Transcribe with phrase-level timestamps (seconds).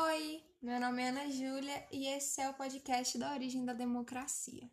[0.00, 4.70] Oi, meu nome é Ana Júlia e esse é o podcast da Origem da Democracia.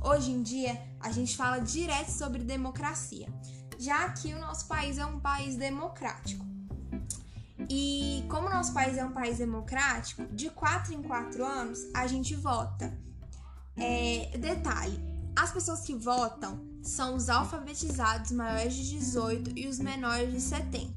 [0.00, 3.26] Hoje em dia, a gente fala direto sobre democracia,
[3.80, 6.46] já que o nosso país é um país democrático.
[7.68, 12.06] E como o nosso país é um país democrático, de 4 em 4 anos a
[12.06, 12.96] gente vota.
[13.76, 14.96] É, detalhe:
[15.36, 20.92] as pessoas que votam são os alfabetizados maiores de 18 e os menores de 70.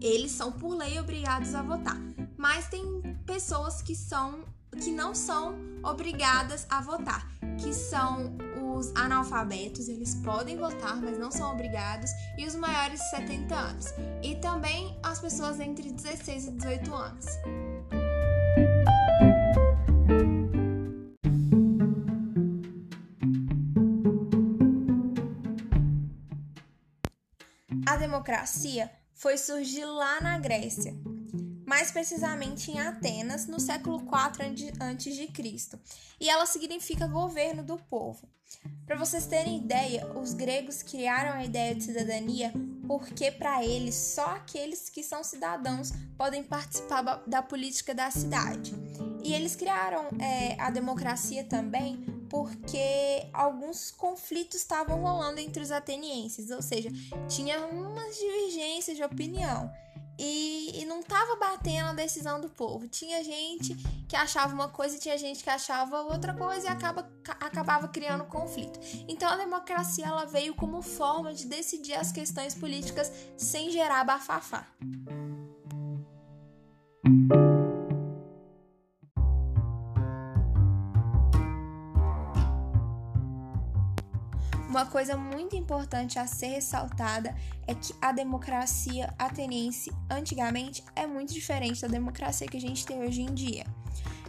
[0.00, 1.98] Eles são por lei obrigados a votar,
[2.36, 8.36] mas tem pessoas que são que não são obrigadas a votar, que são
[8.76, 13.86] os analfabetos, eles podem votar, mas não são obrigados, e os maiores de 70 anos,
[14.22, 17.26] e também as pessoas entre 16 e 18 anos.
[27.86, 30.94] A democracia foi surgir lá na Grécia,
[31.66, 35.78] mais precisamente em Atenas, no século IV a.C.,
[36.18, 38.26] e ela significa governo do povo.
[38.86, 42.52] Para vocês terem ideia, os gregos criaram a ideia de cidadania
[42.86, 48.74] porque, para eles, só aqueles que são cidadãos podem participar da política da cidade.
[49.22, 56.50] E eles criaram é, a democracia também porque alguns conflitos estavam rolando entre os atenienses,
[56.50, 56.90] ou seja,
[57.28, 59.70] tinha umas divergências de opinião.
[60.18, 62.88] E, e não estava batendo a decisão do povo.
[62.88, 63.76] Tinha gente
[64.08, 67.08] que achava uma coisa e tinha gente que achava outra coisa e acaba,
[67.40, 68.80] acabava criando conflito.
[69.06, 74.66] Então a democracia ela veio como forma de decidir as questões políticas sem gerar bafafá.
[84.74, 87.32] Uma coisa muito importante a ser ressaltada
[87.64, 93.00] é que a democracia ateniense antigamente é muito diferente da democracia que a gente tem
[93.04, 93.64] hoje em dia.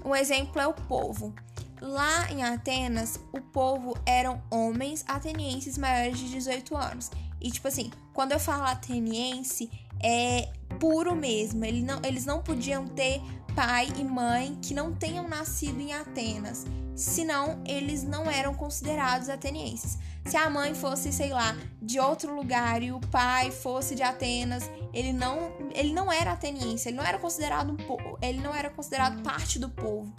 [0.05, 1.33] Um exemplo é o povo.
[1.81, 7.09] Lá em Atenas, o povo eram homens atenienses maiores de 18 anos.
[7.41, 9.67] E tipo assim, quando eu falo ateniense,
[9.99, 11.65] é puro mesmo.
[11.65, 13.19] Eles não, eles não podiam ter
[13.55, 19.97] pai e mãe que não tenham nascido em Atenas, senão eles não eram considerados atenienses.
[20.25, 24.69] Se a mãe fosse, sei lá, de outro lugar e o pai fosse de Atenas,
[24.93, 28.69] ele não, ele não era ateniense, ele não era considerado um povo, ele não era
[28.69, 30.11] considerado parte do povo.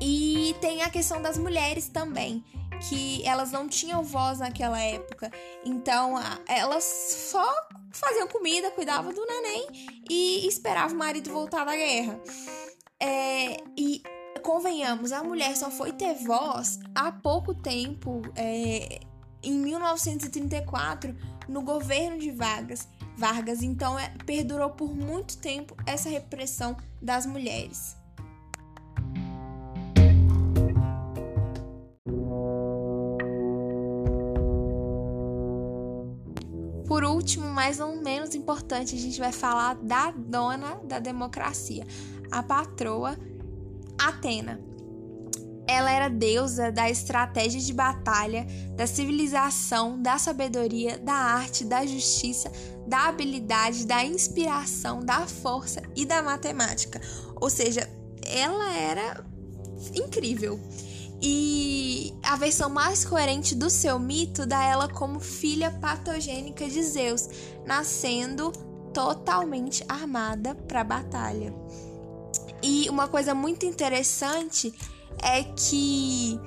[0.00, 2.42] E tem a questão das mulheres também,
[2.88, 5.30] que elas não tinham voz naquela época.
[5.64, 6.14] Então,
[6.48, 7.46] elas só
[7.90, 9.66] faziam comida, cuidavam do neném
[10.10, 12.18] e esperavam o marido voltar da guerra.
[13.00, 14.02] É, e
[14.44, 19.00] convenhamos, a mulher só foi ter voz há pouco tempo, é,
[19.42, 21.16] em 1934,
[21.48, 22.86] no governo de Vargas.
[23.16, 27.96] Vargas, então, é, perdurou por muito tempo essa repressão das mulheres.
[36.86, 41.86] Por último, mas não menos importante, a gente vai falar da dona da democracia,
[42.30, 43.16] a patroa
[44.08, 44.60] Atena.
[45.66, 52.52] Ela era deusa da estratégia de batalha, da civilização, da sabedoria, da arte, da justiça,
[52.86, 57.00] da habilidade, da inspiração, da força e da matemática.
[57.40, 57.88] Ou seja,
[58.26, 59.24] ela era
[59.94, 60.60] incrível.
[61.22, 67.28] E a versão mais coerente do seu mito dá ela como filha patogênica de Zeus,
[67.64, 68.52] nascendo
[68.92, 71.54] totalmente armada para a batalha.
[72.66, 74.72] E uma coisa muito interessante
[75.22, 76.40] é que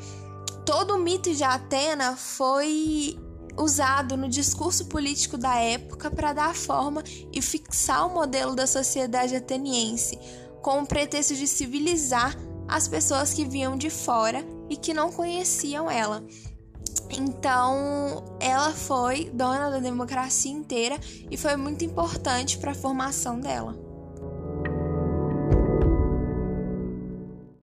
[0.65, 3.15] todo o mito de Atena foi
[3.55, 9.35] usado no discurso político da época para dar forma e fixar o modelo da sociedade
[9.35, 10.17] ateniense,
[10.59, 12.35] com o pretexto de civilizar
[12.67, 16.25] as pessoas que vinham de fora e que não conheciam ela.
[17.11, 23.86] Então, ela foi dona da democracia inteira e foi muito importante para a formação dela.